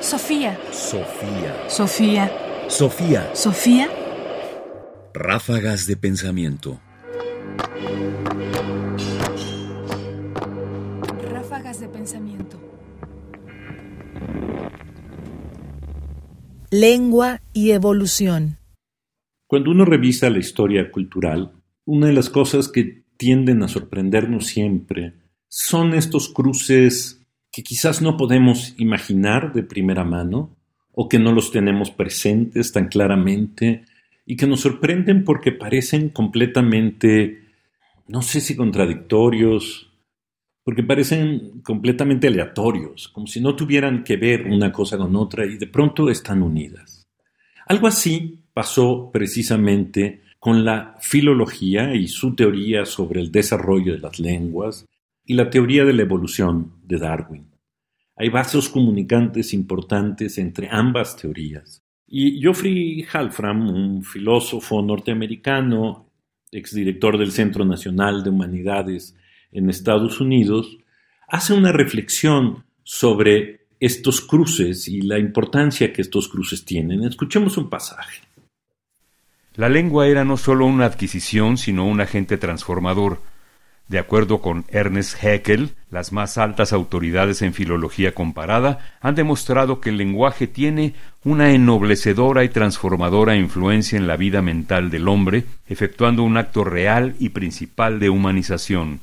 [0.00, 0.58] Sofía.
[0.72, 1.68] Sofía.
[1.68, 2.32] Sofía.
[2.68, 3.30] Sofía.
[3.34, 3.88] Sofía.
[5.12, 6.80] Ráfagas de pensamiento.
[11.30, 12.58] Ráfagas de pensamiento.
[16.70, 18.56] Lengua y evolución.
[19.46, 21.52] Cuando uno revisa la historia cultural,
[21.84, 25.12] una de las cosas que tienden a sorprendernos siempre
[25.46, 27.19] son estos cruces
[27.50, 30.56] que quizás no podemos imaginar de primera mano
[30.92, 33.84] o que no los tenemos presentes tan claramente
[34.26, 37.42] y que nos sorprenden porque parecen completamente,
[38.06, 39.90] no sé si contradictorios,
[40.62, 45.56] porque parecen completamente aleatorios, como si no tuvieran que ver una cosa con otra y
[45.56, 47.08] de pronto están unidas.
[47.66, 54.18] Algo así pasó precisamente con la filología y su teoría sobre el desarrollo de las
[54.18, 54.86] lenguas
[55.30, 57.46] y la teoría de la evolución de Darwin.
[58.16, 61.84] Hay vasos comunicantes importantes entre ambas teorías.
[62.04, 66.10] Y Geoffrey Halfram, un filósofo norteamericano,
[66.50, 69.14] exdirector del Centro Nacional de Humanidades
[69.52, 70.78] en Estados Unidos,
[71.28, 77.04] hace una reflexión sobre estos cruces y la importancia que estos cruces tienen.
[77.04, 78.22] Escuchemos un pasaje.
[79.54, 83.20] La lengua era no solo una adquisición, sino un agente transformador
[83.90, 89.90] de acuerdo con Ernest Haeckel, las más altas autoridades en filología comparada han demostrado que
[89.90, 96.22] el lenguaje tiene una ennoblecedora y transformadora influencia en la vida mental del hombre, efectuando
[96.22, 99.00] un acto real y principal de humanización.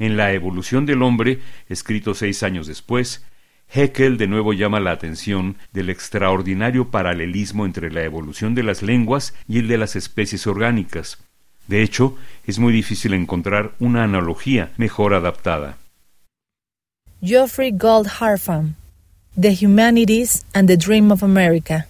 [0.00, 3.24] En La evolución del hombre, escrito seis años después,
[3.72, 9.32] Haeckel de nuevo llama la atención del extraordinario paralelismo entre la evolución de las lenguas
[9.46, 11.18] y el de las especies orgánicas,
[11.68, 15.78] de hecho, es muy difícil encontrar una analogía mejor adaptada.
[17.22, 18.74] Geoffrey Gold Harfam,
[19.40, 21.88] The Humanities and the Dream of America.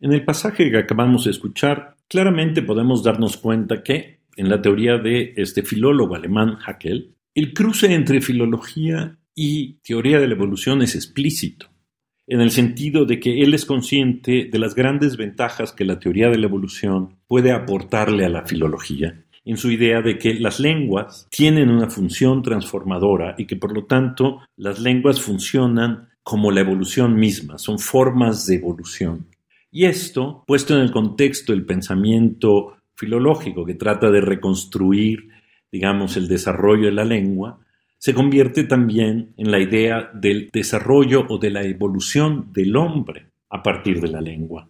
[0.00, 4.98] En el pasaje que acabamos de escuchar, claramente podemos darnos cuenta que, en la teoría
[4.98, 10.94] de este filólogo alemán Haeckel, el cruce entre filología y teoría de la evolución es
[10.94, 11.70] explícito
[12.26, 16.28] en el sentido de que él es consciente de las grandes ventajas que la teoría
[16.28, 21.28] de la evolución puede aportarle a la filología, en su idea de que las lenguas
[21.30, 27.14] tienen una función transformadora y que por lo tanto las lenguas funcionan como la evolución
[27.14, 29.26] misma, son formas de evolución.
[29.70, 35.28] Y esto, puesto en el contexto del pensamiento filológico que trata de reconstruir,
[35.70, 37.60] digamos, el desarrollo de la lengua,
[37.98, 43.62] se convierte también en la idea del desarrollo o de la evolución del hombre a
[43.62, 44.68] partir de la lengua.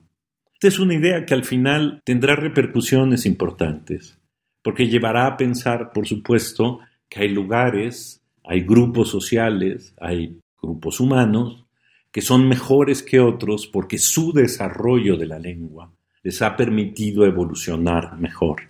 [0.55, 4.19] Esta es una idea que al final tendrá repercusiones importantes,
[4.63, 11.67] porque llevará a pensar, por supuesto, que hay lugares, hay grupos sociales, hay grupos humanos
[12.11, 18.19] que son mejores que otros porque su desarrollo de la lengua les ha permitido evolucionar
[18.19, 18.63] mejor.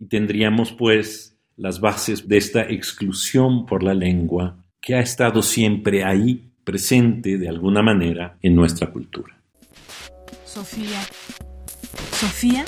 [0.00, 6.04] Y tendríamos, pues, las bases de esta exclusión por la lengua que ha estado siempre
[6.04, 9.38] ahí, presente de alguna manera en nuestra cultura.
[10.46, 11.02] Sofía.
[12.12, 12.64] Sofía.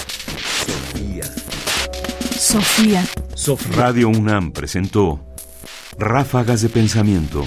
[2.36, 3.04] Sofía.
[3.34, 3.74] Sofía.
[3.74, 5.24] Radio UNAM presentó
[5.98, 7.46] Ráfagas de Pensamiento.